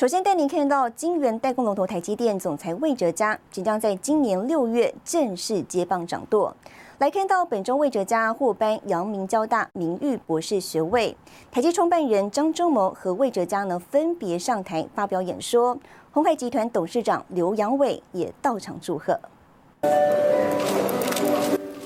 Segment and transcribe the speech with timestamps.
[0.00, 6.56] 首先带您看到晶圆代工龙头台积电总裁魏哲嘉即将在今年六月正式接棒掌舵。
[6.96, 11.14] 来看到本周魏哲嘉获颁阳明交大名誉博士学位，
[11.52, 15.76] 台积创办人张忠谋和魏哲嘉呢分别上台发表演说，
[16.12, 19.20] 鸿海集团董事长刘扬伟也到场祝贺。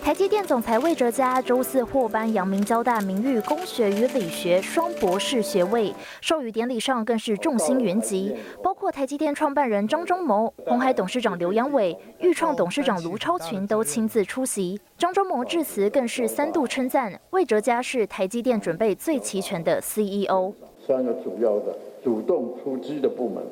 [0.05, 5.91] 台积电总裁魏哲嘉周四获颁阳明交大名誉工学与理学双博士学位，
[6.21, 14.79] 授予典礼上更是众星云集，包括台积电创办人张忠谋、红海董事长刘扬伟、裕创董事长卢超群都亲自出席。
[14.99, 20.53] 张忠谋致辞更是三度称赞魏哲嘉是台积电准备最齐全的 CEO。
[20.87, 21.75] 三个主要的
[22.05, 23.43] 主动出击的部门，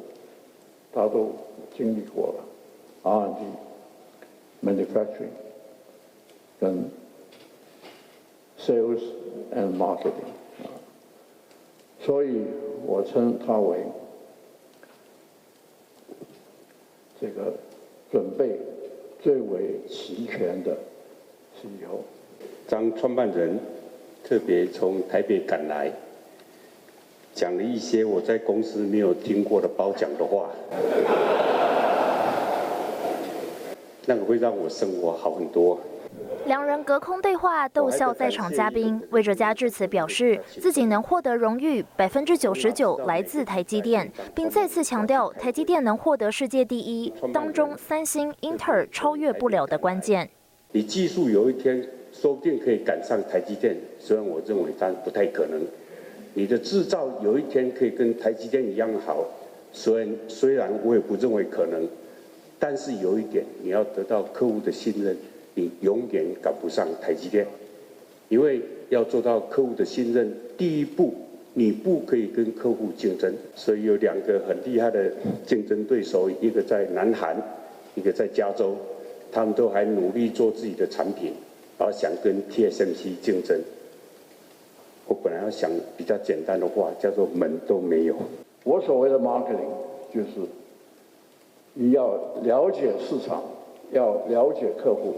[0.93, 1.33] 他都
[1.75, 3.43] 经历过了，R&D、
[4.63, 5.42] Manufacturing。
[6.63, 6.89] 跟
[8.57, 9.01] sales
[9.53, 10.31] and marketing
[10.63, 10.71] 啊，
[12.01, 12.45] 所以
[12.87, 13.79] 我称他为
[17.21, 17.53] 这个
[18.13, 18.61] 准备
[19.21, 20.77] 最为齐全的
[21.57, 21.99] CEO。
[22.69, 23.59] 张创办人
[24.23, 25.91] 特别从台北赶来，
[27.35, 30.49] 讲了一些我在公司没有听过的褒奖的话，
[34.07, 35.77] 那个会让我生活好很多。
[36.53, 39.01] 两人隔空对话，逗笑在场嘉宾。
[39.11, 50.29] 魏哲嘉致辞表示，自己能获得荣誉，百分之九十九来自台积电，并再次强调台积电能获得世界第一，当中三星、英特尔超越不了的关键。
[50.73, 55.59] 你技术有一天说不定可以赶上台积电，虽然我认为但不太可能。
[56.35, 59.25] 你的制造有一天可以跟台积电一样好，
[59.73, 61.89] 虽然虽然我也不认为可能，
[62.59, 65.17] 但是有一点，你要得到客户的信任。
[65.55, 67.47] 你永远赶不上台积电，
[68.29, 71.13] 因为要做到客户的信任，第一步
[71.55, 73.33] 你不可以跟客户竞争。
[73.55, 75.13] 所以有两个很厉害的
[75.47, 77.37] 竞争对手，一个在南韩，
[77.95, 78.75] 一个在加州，
[79.31, 81.33] 他们都还努力做自己的产品，
[81.79, 83.61] 而想跟 TSMC 竞争。
[85.07, 88.17] 我本来要想比较简单的话，叫做门都没有。
[88.65, 89.69] 我所谓的 marketing
[90.15, 90.29] 就是
[91.75, 93.43] 你要了解市场，
[93.91, 95.15] 要了解客户。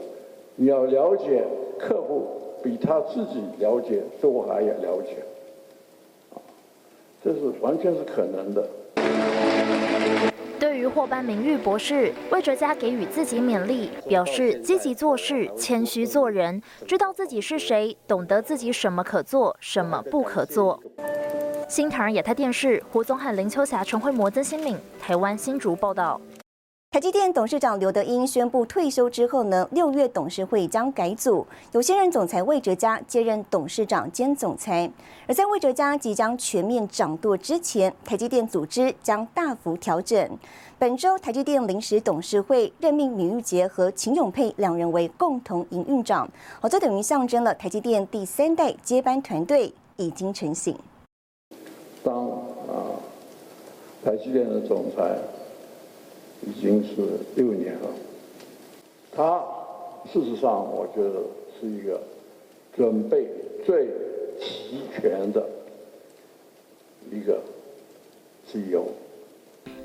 [0.56, 1.44] 你要了解
[1.78, 2.28] 客户，
[2.62, 5.16] 比他自己了解都还要了解，
[7.22, 8.68] 这是完全是可能的。
[10.60, 20.80] 对于获颁名誉博士，魏哲嘉给予自己勉励，表示积极做事，谦虚做人，知道自己是谁，懂得自己什么可做，什么不可做。
[21.68, 26.20] 新唐人亚太电视胡宗汉、林秋霞、陈慧模、曾新敏，台湾新竹报道。
[26.94, 34.88] 台积电董事长刘德英宣布退休之后呢，六月董事会将改组，有现任总裁魏哲嘉接任董事长兼总裁。
[35.26, 40.38] 而在魏哲嘉即将全面掌舵之前，台积电组织将大幅调整。
[40.78, 50.78] 本周台积电临时董事会任命闵玉杰和秦永佩两人为共同营运长，好，这等于象征了台积电第三代接班团队已经成型。
[52.04, 52.14] 当
[52.68, 52.94] 啊，
[54.04, 55.18] 台积电的总裁。
[56.46, 57.88] 已经是六年了。
[59.16, 59.42] 他
[60.12, 61.22] 事实上，我觉得
[61.58, 62.00] 是一个
[62.76, 63.26] 准备
[63.64, 63.88] 最
[64.38, 65.48] 齐全的
[67.10, 67.40] 一个
[68.46, 68.84] CEO。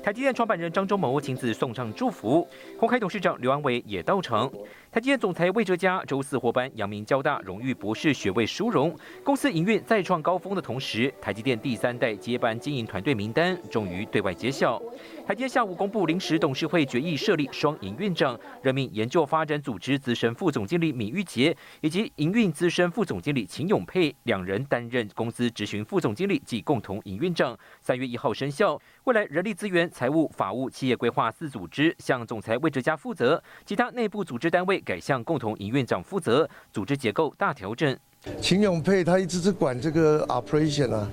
[0.02, 2.46] 台积电创办人张忠谋亲自送上祝福，
[2.78, 4.50] 鸿海董事长刘安伟也到场。
[4.90, 14.80] 台积电总裁魏哲嘉周四获颁阳明交大荣誉博士学位殊荣，公司营运再创高峰的同时，台积电第三代接班经营团队名单终于对外揭晓。
[15.30, 27.56] 台积下午公布临时董事会决议设立双营运长，任命研究发展组织资深副总经理闵玉杰以及营运资深副总经理秦永佩两人担任公司执行副总经理及共同营运长。
[27.80, 28.76] 三月一号生效。
[29.04, 37.96] 未来人力资源、财务、法务、企业规划四组织向总裁魏哲嘉负责，其他内部组织单位改向共同营运长负责，组织结构大调整。
[38.40, 41.08] 秦永佩他一直是管这个 operation 啊，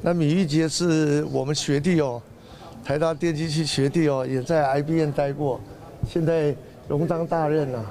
[0.00, 2.22] 那米玉杰是我们学弟哦，
[2.84, 5.60] 台大电机系学弟哦，也在 IBM 待过，
[6.06, 6.54] 现在
[6.88, 7.84] 荣当大任啊，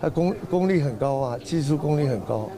[0.00, 2.50] 他功功力很高啊，技术功力很高。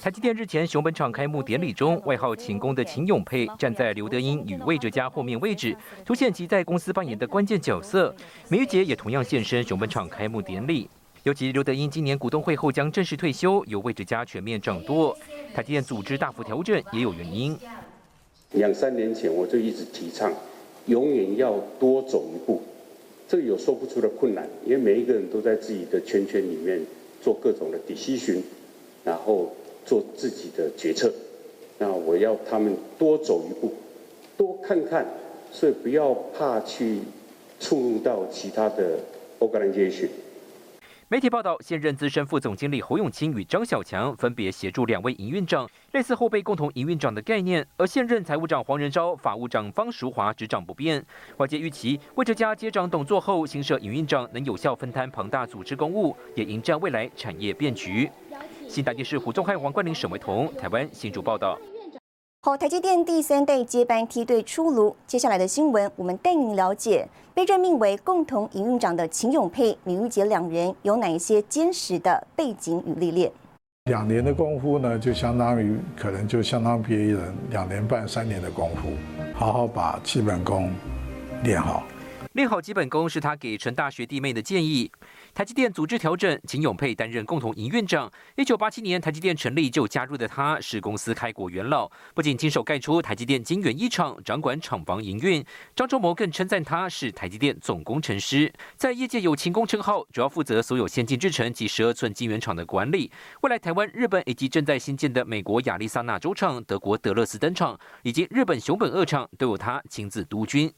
[0.00, 8.14] 台积电日前熊本厂开幕典礼中，外号“秦工”的秦永佩站在刘德英与魏哲嘉后面位置，凸显其在公司扮演的关键角色。
[8.48, 10.88] 梅玉杰也同样现身熊本厂开幕典礼。
[11.24, 15.14] 尤其刘德英今年股东会后将正式退休，由魏哲家全面掌舵。
[15.52, 17.58] 台积电组织大幅调整也有原因。
[18.52, 20.32] 两三年前我就一直提倡，
[20.86, 22.60] 永远要多走一步。
[23.28, 26.80] 这有说不出的困难，因为每一个人都在自己的圈圈里面
[27.20, 28.40] 做各种的 decision，
[29.04, 29.52] 然后
[29.84, 31.12] 做自己的决策。
[31.78, 33.72] 那我要他们多走一步，
[34.36, 35.06] 多看看，
[35.52, 37.00] 所以不要怕去
[37.60, 38.98] 触入到其他的
[39.40, 40.08] organization。
[41.10, 47.66] 媒体报道，现任资深副总经理侯永清与张小强分别协助两位营运长，类似后备共同营运长的概念。
[47.78, 51.02] 而现任财务长黄仁昭、法务长方淑华执掌不变。
[51.38, 58.10] 外界预期，魏哲家接掌董座后，新设营运长能有效分摊庞大组织公务，也迎战未来产业变局。
[58.68, 61.58] 新台电视胡宗汉、王冠玲、沈维彤，台湾新竹报道。
[62.40, 64.94] 好，台积电第三代接班梯队出炉。
[65.08, 73.32] 接下来的新闻，我们带您了解被任命为共同营运长的秦永佩、闵玉杰两人有哪一些坚实的背景与历练。
[73.86, 78.88] 两年的功夫呢，就相当于可能就相当别人两年半、三年的功夫，
[79.34, 80.70] 好好把基本功
[81.42, 81.82] 练好。
[82.34, 84.92] 练好基本功是他给陈大学弟妹的建议。
[85.38, 88.10] 台积电组织调整，秦永佩担任共同营运长。
[88.34, 95.44] 一九八七年台积电成立就加入的他，是公司开国元老，不仅亲手盖出台积电金源一厂，掌管厂房营运。
[95.76, 103.08] 张忠谋更称赞他是台积电总工程师，在业界有勤工称号，主要负责所有先进制程及十二寸晶圆厂的管理。
[103.42, 110.68] 未来台湾、日本以及正在新建的美国亚利桑那州厂、德国德勒斯登厂以及日本熊本二厂，都有他亲自督军。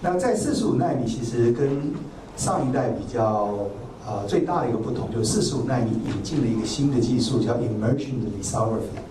[0.00, 1.92] 那在四十五纳米，其实跟
[2.34, 3.68] 上一代比较。
[4.06, 9.02] 呃，最大的一个不同就是四十五纳米引进了一个新的技术，叫 Immersion Lithography。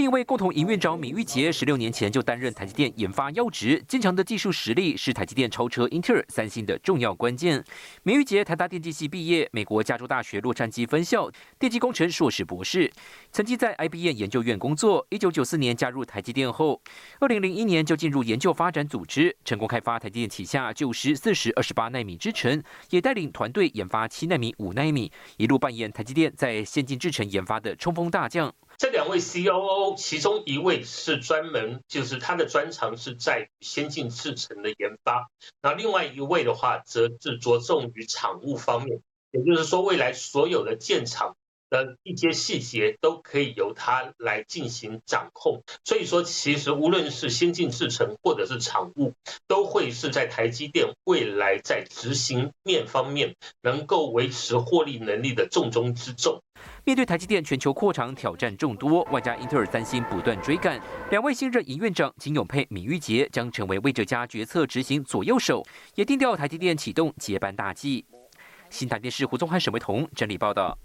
[0.00, 7.62] 另一位共同营运长闵玉杰，十六年前就担任台积电研发要职，坚强的技术实力是台积电超车英特尔、三星的重要关键。
[8.04, 12.90] 闵玉杰台大电机系毕业，美国加州大学洛杉矶分校电机工程硕士博士，
[13.30, 15.06] 曾经在 IBM 研究院工作。
[15.10, 16.80] 一九九四年加入台积电后，
[17.18, 28.50] 二零零一年就进入研究发展组织，成功开发台积电旗下旧时四十二十八纳米制程，也带领团队研发七纳米、五纳米，一路扮演台积电在先进制程研发的冲锋大将。
[28.80, 35.30] 这两位 C.O.O，其中一位是专门，就是他的专长是在先进制程的研发，
[35.60, 41.36] 那另外一位的话，则是着重于产物方面，也就是说，未来所有的建厂
[41.70, 45.62] 的一些细节都可以由他来进行掌控。
[45.84, 49.14] 所以说，其实无论是先进制程或者是厂务，
[49.46, 56.42] 都会是在台积电未来在执行面方面能够维持获利能力的重中之重。
[56.84, 60.78] 面对台积电全球扩厂挑战众多，外加英特尔、三星不断追赶，
[61.10, 65.64] 两位新任营院长金永佩、闵玉杰将成为魏哲家决策执行左右手，
[65.94, 68.04] 也定调台积电启动接班大计。
[68.68, 70.76] 新台电视胡宗汉、沈维彤整理报道。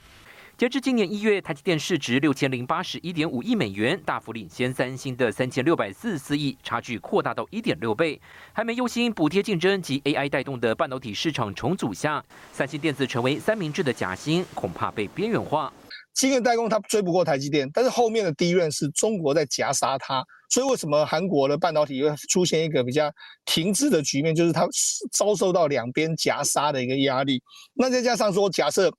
[0.56, 8.20] 截至今年一月，台积电市值六千零八十一点五亿美元，大幅领先三星的三千六百四十四亿，差距扩大到一点六倍。
[8.52, 15.72] 还没忧心补贴竞争及 AI 带动的半导体市场重组下，三星电子成为三明治的夹心，恐怕被边缘化。
[16.13, 23.09] 晶圆代工它追不过台积电，但是后面的第一任是中国在夹杀它，所以为什么韩国的半导体会出现一个比较
[23.45, 24.67] 停滞的局面，就是它
[25.11, 27.41] 遭受到两边夹杀的一个压力。
[27.73, 28.91] 那再加上说，假设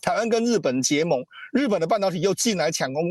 [0.00, 3.04] 台湾跟日本结盟，日本的半导体又进来抢攻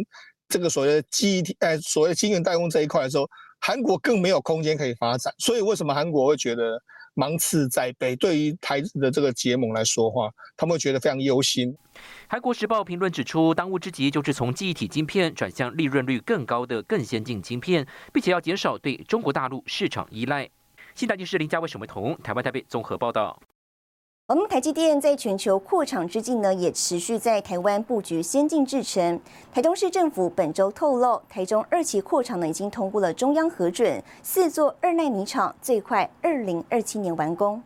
[0.50, 3.26] 这个所谓的基体，哎，所谓晶圆代工这一块的时候，
[3.62, 5.34] 韩国更没有空间可以发展。
[5.38, 6.78] 所以为什么韩国会觉得？
[7.14, 11.76] 芒刺在背，对于台的这个结盟来说话，他们会觉得非常忧心。
[12.28, 20.50] 韩国时报评论指出，当务之急就是从记忆体晶片转向利润率更高的更先进晶片，并且要减少对中国大陆市场依赖。
[20.96, 23.42] 新台电视林家伟、沈伟彤，台湾台北综合报道。
[24.30, 29.20] 我们台积电在全球扩厂之际呢，也持续在台湾布局先进制程。
[29.52, 37.60] 台中市政府本周透露，台中二期扩厂呢已经通过了中央核准，四座二奈米厂最快二零二七年完工。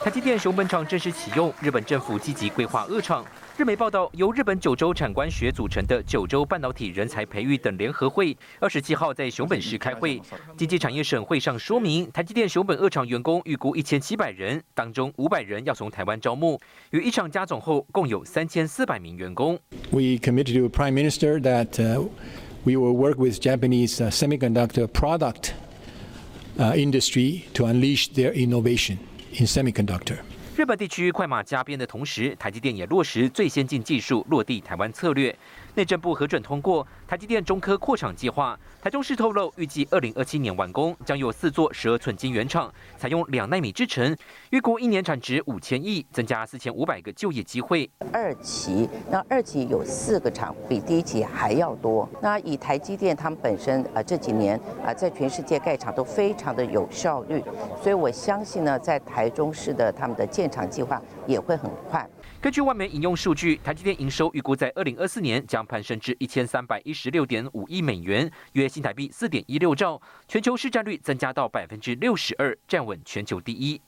[0.00, 3.24] 台积电熊本厂正式启用，日本政府积极规划二厂。
[3.54, 10.18] 日媒报道，由日本九州产官学组成的九州半导体人才培育等联合会，二十七号在熊本市开会。
[10.56, 16.58] 经济产业省会上说明，台积电熊本二厂员工预估一千七百人，当中五百人要从台湾招募。
[16.92, 19.58] 与一厂加总后，共有三千四百名员工。
[19.90, 22.08] We committed to Prime Minister that
[22.64, 25.52] we will work with Japanese semiconductor product
[26.56, 28.96] industry to unleash their innovation
[29.38, 30.20] in semiconductor.
[30.54, 35.34] 日本地区快马加鞭的同时，台积电也落实最先进技术落地台湾策略。
[35.74, 38.58] 内政部核准通过台积电中科扩厂计划。
[38.82, 44.14] 台中市透露，预计二零二七年完工，将有四座十二寸晶圆厂，采用两纳米制程，
[44.50, 47.88] 预估一年产值五千亿，增加四千五百个就业机会。
[48.12, 52.08] 二期，那二期有四个厂，比第一期还要多。
[52.20, 57.42] 那以台积电他们本身啊这几年啊在全世界盖厂都非常的有效率，
[57.80, 62.06] 所以我相信呢，在台中市的他们的建厂计划也会很快。
[62.42, 73.80] 根据外媒引用数据，台积电营收预估在二零二四年将攀升至一千三百一十六点五亿美元，约新台币四点一六兆，全球市占率增加到百分之六十二，站稳全球第一。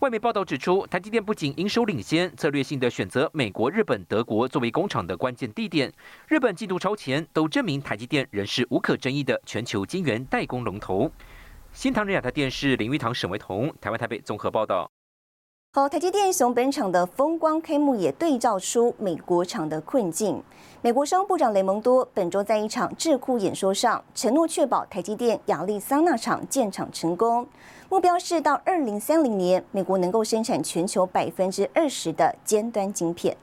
[0.00, 5.92] 外媒报道指出，台积电不仅营收领先，策略性的选择美国、日本、德国作为工厂的关键地点，
[6.26, 11.08] 日本进度超前，都证明台积电仍是无可争议的全球晶圆代工龙头。
[11.72, 14.90] 新唐人亚太电视林玉堂、沈维彤，台湾台北综合报道。
[15.74, 20.42] 好，台积电熊本场的风光开幕也对照出美国厂的困境。
[20.82, 27.46] 美国商务部长雷蒙多本周在一场智库演说上承诺，确保台积电亚利桑那厂建厂成功，
[27.88, 33.34] 目标是到二零三零年，美国能够生产全球百分之二十的尖端晶片。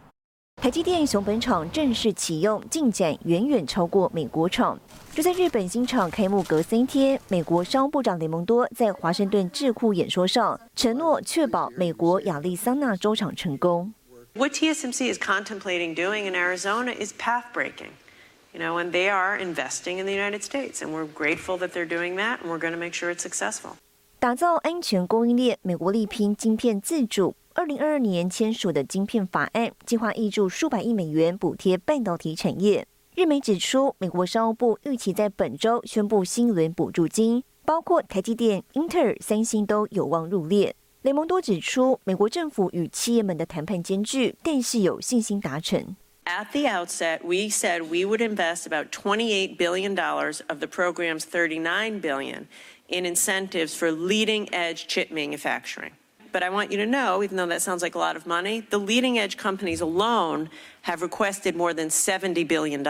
[0.62, 4.78] 台积电熊本厂正式启用，进展远远超过美国厂。
[5.14, 13.94] 就在日本新厂开幕隔三天，美国商务部长雷蒙多在华盛顿智库演说上承诺，确保美国亚利桑那州厂成功。
[14.34, 17.92] What TSMC is contemplating doing in Arizona is path breaking,
[18.52, 21.88] you know, and they are investing in the United States, and we're grateful that they're
[21.88, 23.78] doing that, and we're going to make sure it's successful.
[24.20, 27.34] 打造安全供应链，美国力拼晶片自主。
[27.56, 32.86] 二零二二年签署的晶片法案计划挹注数百亿美元补贴半导体产业。
[33.16, 40.74] 日媒指出，美国商务部预期在本周宣布新一轮补助金，包括台积电、英特尔、三星都有望入列。
[41.02, 45.96] 雷蒙多指出，美国政府与企业们的谈判艰巨，但是有信心达成。
[46.26, 49.98] At the outset, we said we would invest about $28 billion
[50.48, 52.48] of the program's $39 billion
[52.88, 55.94] in incentives for leading-edge chip manufacturing.
[56.32, 58.62] But I want you to know, even though that sounds like a lot of money,
[58.70, 60.50] the leading edge companies alone
[60.84, 62.84] have requested more than $70 billion.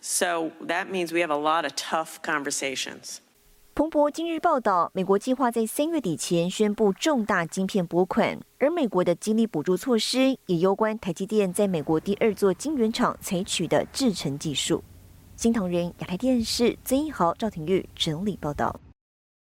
[0.00, 3.18] So that means we have a lot of tough conversations.
[3.74, 14.82] 彭博今日报道，美国计划在三月底前宣布重大晶片拨款，而美国的激励补助措施也攸关台积电在美国第二座晶圆厂采取的制程技术。
[15.36, 18.80] 新唐人亚太电视曾一豪、赵廷玉整理报道。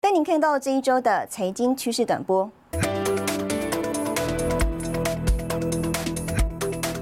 [0.06, 2.48] 带您看到这一周的财经趋势短波。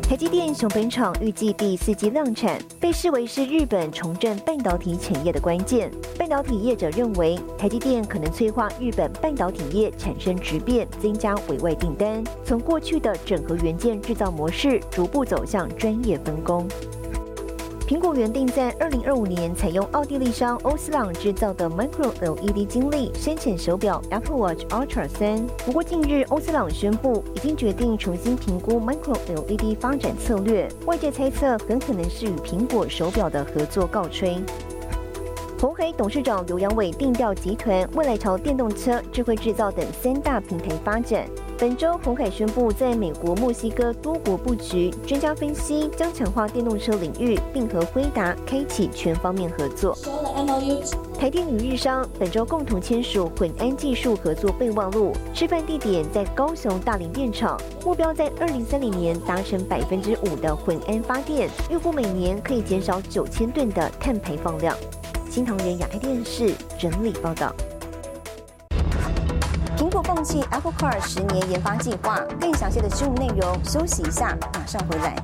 [0.09, 5.91] 台积电熊本厂预计第四季量产，被视为是日本重振半导体产业的关键。
[6.19, 16.67] 半导体业者认为，台积电可能催化日本半导体业产生质变，增加委外订单，从过去的整合元件制造模式，逐步走向专业分工。
[17.87, 25.47] 苹果原定在二零二五年采用奥地利商欧司朗制造的 Micro LED 晶粒生产手表 Apple Watch Ultra 三。
[25.67, 34.39] 不过近日欧司朗宣布已经决定重新评估 Micro LED 发展策略，外界猜测很可能是与苹果手表的合作告吹。
[35.61, 41.27] 红海董事长刘扬伟定调集团未来朝电动车、智慧制造等三大平台发展。
[41.57, 49.97] 本周，红海宣布在美国、墨西哥多国布局，专家分析将强化电动车领域，并和辉达开启全方面合作。
[51.17, 64.77] 台电与日商本周共同签署混安技术合作备忘录，示范地点在高雄大林电厂，目标在二零三零年达成百分之五的混安发电，预估每年可以减少九千吨的碳排放量。
[65.31, 67.55] 新唐人亚太电视整理报道。
[70.51, 75.15] Apple Car 十年研发计划，更详细的新闻内容，休息一下，马上回来。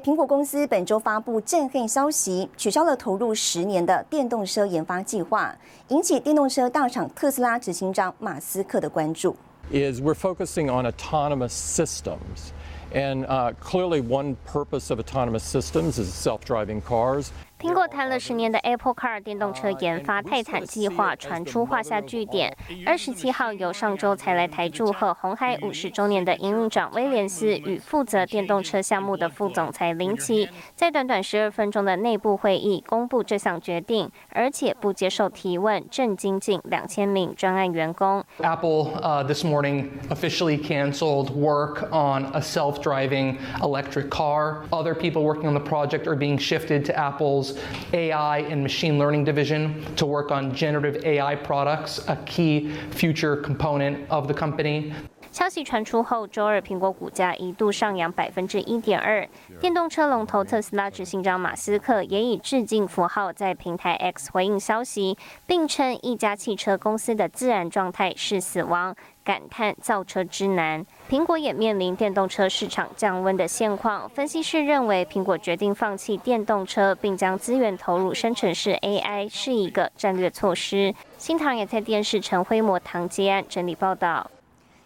[0.00, 5.54] 苹果公司本周发布震撼消息，取消了投入十年的电动车研发计划，
[5.88, 9.36] 引起电动车大厂特斯拉执行长马斯克的关注。
[9.70, 12.52] Is we're focusing on autonomous systems,
[12.92, 17.30] and uh, clearly one purpose of autonomous systems is self-driving cars.
[17.62, 22.52] 苹果谈了十年的 Apple Car 电动车研发泰坦计划传出画下句点。
[22.84, 38.24] 二十七号由上周才来台祝贺红海五十周年的营运长威廉斯与负责电动车项目的副总裁林奇，在短短十二分钟的内部会议公布这项决定，而且不接受提问，震惊近两千名专案员工。
[38.40, 44.64] Apple uh, this morning officially canceled work on a self-driving electric car.
[44.70, 47.51] Other people working on the project are being shifted to Apple's
[47.92, 53.98] AI and machine learning division to work on generative AI products, a key future component
[54.08, 54.92] of the company.
[55.30, 59.26] 消息传出后，周二苹果股价一度上扬百分之一点二。
[59.60, 65.16] 电动车龙头特斯拉执行长马斯克也以致敬符号在平台 X 回应消息，
[65.46, 68.94] 并称一家汽车公司的自然状态是死亡。
[69.24, 74.08] 感叹造车之难，苹果也面临电动车市场降温的现况。
[74.10, 80.94] 分析师认为，苹果决定放弃电动车，并将资源投入生成式 AI 是一个战略措施。
[81.18, 84.30] 新唐也在电视陈辉模唐杰安整理报道。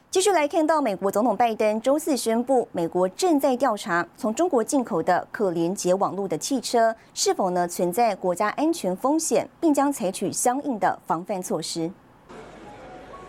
[0.08, 11.90] 继续来看到，美国总统拜登周四宣布，美国正在调查从中国进口的可连接网络的汽车是否呢存在国家安全风险，并将采取相应的防范措施。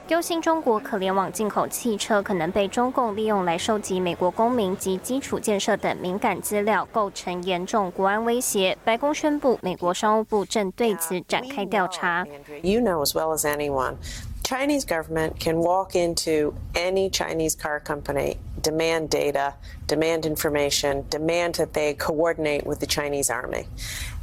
[0.08, 8.76] 忧心中国可联网进口汽车可能被中共利用来收集美国公民及基础建设等敏感资料，构成严重国安威胁。
[8.84, 12.26] 白宫宣布，美国商务部正对此展开调查。
[12.62, 13.94] You know as well as anyone.
[14.42, 19.54] Chinese government can walk into any Chinese car company, demand data,
[19.86, 23.66] demand information, demand that they coordinate with the Chinese army.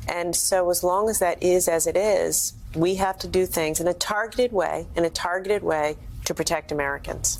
[0.07, 3.79] And so as long as that is as it is, we have to do things
[3.79, 5.95] in a targeted way, in a targeted way
[6.25, 7.37] to protect Americans.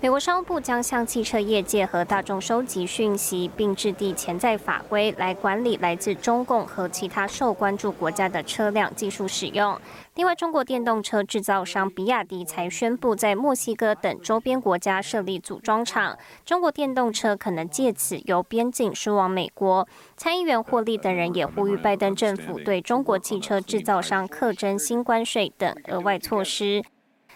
[0.00, 9.80] 美国商务部将向汽车业界和大众收集讯息，并制定潜在法规来管理来自中共和其他受关注国家的车辆技术使用。
[10.19, 19.87] 另外，中国电动车制造商比亚迪才宣布在墨西哥等周边国家设立组装厂，中国电动车可能借此由边境输往美国。
[20.17, 26.83] 参议员霍利等人也呼吁拜登政府对中国汽车制造商课征新关税等额外措施。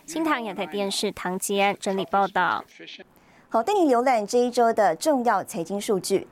[0.05, 2.65] 新唐亚太电视唐吉安整理报道。
[3.47, 6.27] 好，带你浏览这一周的重要财经数据。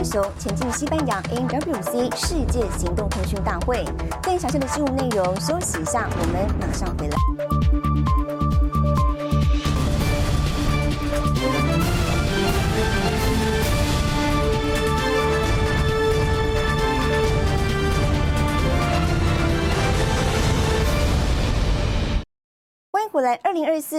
[0.00, 3.84] 英雄前进西班牙，NWC 世界行动通讯大会，
[4.22, 7.39] 更详细的新闻内容，休息一下，我们马上回来。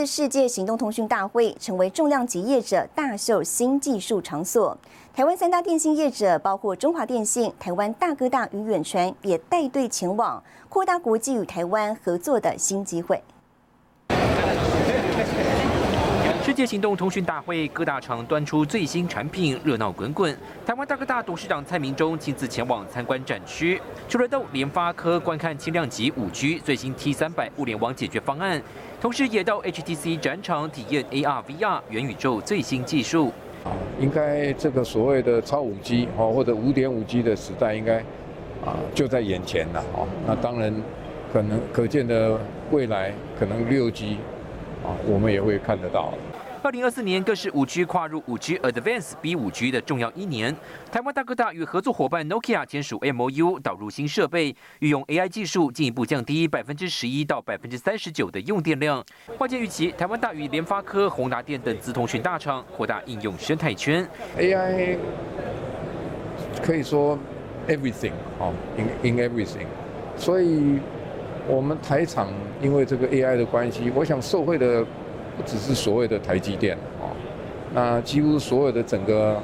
[0.05, 4.77] 世界行动通讯大会成为重量级业者大秀新技术场所。
[5.13, 13.21] 台湾三大电信业者，包括中华电信、台湾大哥大与远传，也带队前往，扩大国际与台湾合作的新机会。
[16.51, 20.37] 世界行动通讯大会，各大厂端出最新产品，热闹滚滚。
[20.65, 28.61] 台湾大哥大董事长蔡明忠亲自前往参观展区，除了到联发科观看轻量级五 G 最新 T 三百物联网解决方案，
[28.99, 33.31] 同时也到 HTC 展场体验 AR、VR 元宇宙最新技术。
[33.97, 37.99] 应该这个所谓的超五 G 哦，或者五点五 G 的时代，应该
[38.65, 40.05] 啊就在眼前了哦。
[40.27, 40.73] 那当然，
[41.31, 42.37] 可能可见的
[42.71, 44.17] 未来，可能六 G
[44.83, 46.13] 啊，我们也会看得到。
[46.63, 50.55] 二零二四年更是五 G 跨入五 G Advanced B 五 G 的重要一年。
[50.91, 59.03] 台湾大哥大与合作伙伴 Nokia 签署 MOU，导入新设备，运用 AI 技术，进一步降低百分之十一到百分之三十九的用电量。
[59.39, 64.07] 外界预期，台湾大与联发科、宏达电等资通讯大厂扩大应用生态圈。
[64.37, 64.97] AI
[66.61, 67.17] 可以说
[67.67, 69.65] everything 哦，in in everything。
[70.15, 70.79] 所以，
[71.47, 74.85] 我们台厂因为这个 AI 的关系，我想受惠的。
[75.37, 77.15] 不只是所谓的台积电哦，
[77.73, 79.41] 那几乎所有的整个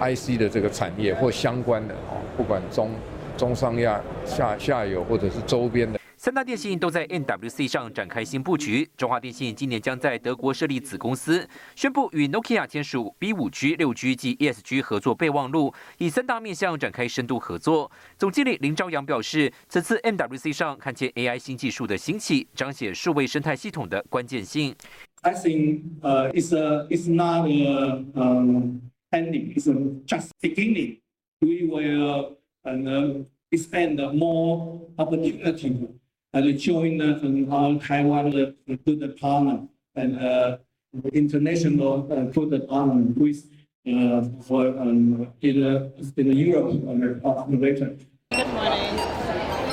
[0.00, 2.90] IC 的这个产业或相关的哦，不管中
[3.36, 5.98] 中上亚下下游或者是周边的。
[6.16, 8.90] 三大电信都在 NWC 上展开新布局。
[8.96, 17.88] 中华电信今年将在德国设立子公司，宣布与 Nokia 签署 B5G、6G 及 ESG 合作备忘录，以三大面向展开深度合作。
[18.18, 24.74] 总经理林朝阳表示，此次 NWC 上看见 AI 新技术的兴起，彰显数位生态系统的关键性。
[25.24, 29.52] I think uh, it's a it's not a um, ending.
[29.56, 30.98] It's a just beginning.
[31.40, 35.88] We will uh, expand more opportunity
[36.32, 40.58] and join uh, our Taiwan uh, good partner and uh,
[41.12, 43.44] international uh, good partner with
[43.86, 47.96] uh, for um, in, uh, in Europe uh, later.
[48.30, 49.17] Good morning.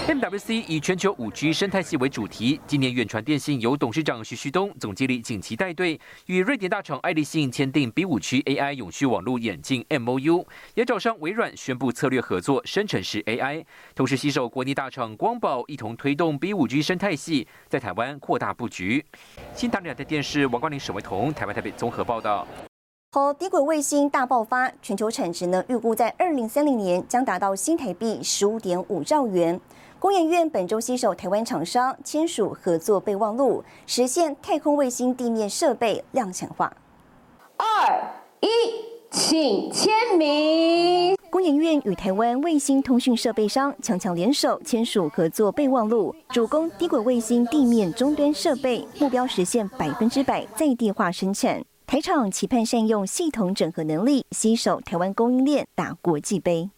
[0.07, 13.65] MWC 以全球五 G 生态系为主题，今年远传电信由董事长徐旭东、总经理景琦带队，与瑞典大厂爱立信签订 B 五 G AI 永续网络眼镜 MOU，也找上微软宣布策略合作生成式 AI，
[13.95, 19.03] 同时携手国内大厂光宝一同推动 B 五 G 生态系在台湾扩大布局。
[19.55, 22.47] 新唐两台电视王冠林、沈维彤，台湾台北综合报道。
[23.11, 29.59] 和低轨卫星大爆发，全球产值呢预估在二零三零年将达到新台币十五点五兆元。
[30.05, 36.71] 工研院本周携手台湾厂商签署合作备忘录，实现太空卫星地面设备量产化。
[37.57, 38.47] 二一，
[39.09, 41.17] 请签名。
[41.31, 51.63] 工研院与台湾卫星通讯设备商强强联手签署合作备忘录，主攻低轨卫星地面终端设备，目标实现百分之百在地化生产。
[51.87, 56.69] 台厂期盼善用系统整合能力，携手台湾供应链打国际杯。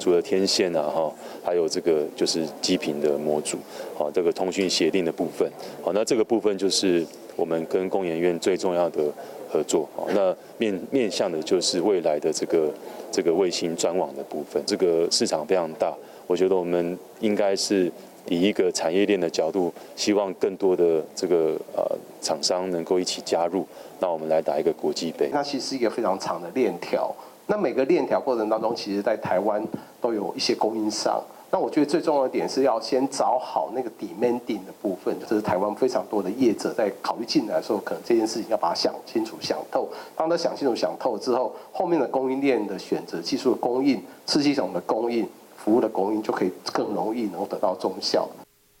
[0.00, 1.12] 除了天线啊，哈，
[1.44, 3.58] 还有这个就是基频的模组，
[3.94, 5.48] 好，这个通讯协定的部分，
[5.82, 9.04] 好，那这个部分就是我们跟工研院最重要的
[9.48, 12.72] 合作，好，那面面向的就是未来的这个
[13.12, 15.94] 这个卫星专网的部分，这个市场非常大，
[16.26, 17.92] 我觉得我们应该是
[18.26, 21.84] 以一个产业链的角度，希望更多的这个呃
[22.22, 23.66] 厂商能够一起加入，
[23.98, 25.28] 那我们来打一个国际杯。
[25.30, 27.14] 它其实是一个非常长的链条。
[27.50, 29.60] 那每个链条过程当中，其实在台湾
[30.00, 31.20] 都有一些供应商。
[31.50, 39.88] 那我觉得最重要的点是要先找好那个 demanding 的部分，这是台湾非常多的业者在考虑进来的时候，可能这件事情要把它想清楚、想透。
[40.14, 48.28] 当他想清楚、想透之后，后面的供应链的选择、技术的供应、次系统的供应、服务的供应，就可以更容易能得到中效。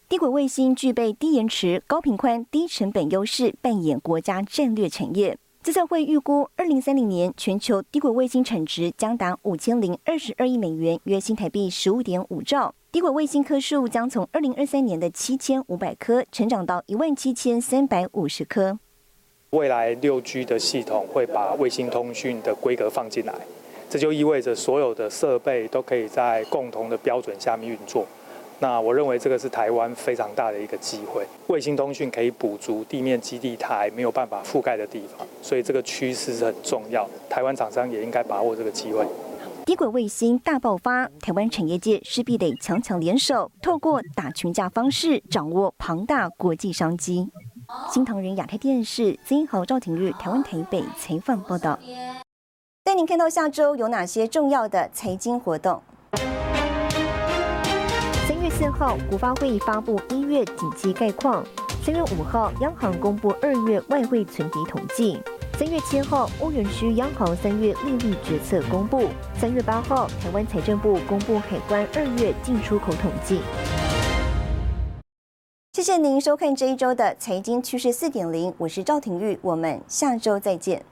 [0.08, 5.36] 低轨卫星具备低延迟、高频宽、低成本优势，扮演国家战略产业。
[5.62, 12.74] 资策会预估，二零三零年全球低轨卫星产值将达五千零二十二亿美元，约新台币十五点五兆。
[12.90, 18.78] 低轨卫星颗数将从二零二三年的七千五百颗，成长到一万七千三百五十颗。
[19.50, 23.34] 未来六 G 的系统会把卫星通讯的规格放进来，
[23.90, 28.06] 这就意味着所有的设备都可以在共同的标准下面运作。
[28.62, 39.06] 那我认为这个是台湾非常大的一个机会，卫星通讯可以补足地面基地台没有办法覆盖的地方，所以这个趋势是很重要，台湾厂商也应该把握这个机会。
[39.64, 47.28] 低轨卫星大爆发，台湾产业界势必得强强联手，透过打群架方式掌握庞大国际商机。
[47.90, 51.78] 新唐人亚太电视曾豪赵廷玉台湾台北采访报道，
[52.84, 55.80] 带您看到下周有哪些重要的财经活动。
[58.60, 61.42] 四号，国发会发布一月景气概况。
[61.82, 65.18] 三月五号，央行公布二月外汇存底统计。
[65.58, 69.08] 三月七号，欧元区央行三月利率决策公布。
[69.34, 73.40] 三月八号，台湾财政部公布海关二月进出口统计。
[75.72, 80.84] 谢谢您收看这一周的财经趋势四点零，我是赵廷玉，我们下周再见。